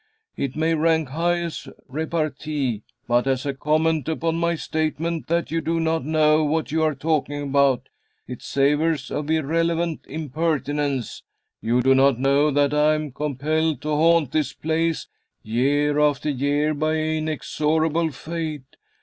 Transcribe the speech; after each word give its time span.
"It 0.35 0.55
may 0.55 0.73
rank 0.73 1.09
high 1.09 1.41
as 1.41 1.67
repartee, 1.87 2.81
but 3.07 3.27
as 3.27 3.45
a 3.45 3.53
comment 3.53 4.09
upon 4.09 4.35
my 4.37 4.55
statement 4.55 5.27
that 5.27 5.51
you 5.51 5.61
do 5.61 5.79
not 5.79 6.03
know 6.03 6.43
what 6.43 6.71
you 6.71 6.81
are 6.81 6.95
talking 6.95 7.43
about, 7.43 7.87
it 8.27 8.41
savors 8.41 9.11
of 9.11 9.29
irrelevant 9.29 10.01
impertinence. 10.09 11.21
You 11.61 11.83
do 11.83 11.93
not 11.93 12.17
know 12.19 12.49
that 12.49 12.73
I 12.73 12.95
am 12.95 13.11
compelled 13.11 13.83
to 13.83 13.89
haunt 13.89 14.31
this 14.31 14.53
place 14.53 15.05
year 15.43 15.99
after 15.99 16.31
year 16.31 16.73
by 16.73 16.95
inexorable 16.95 18.09
fate. 18.11 18.77